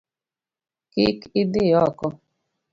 [0.91, 2.07] Kik idhi oko!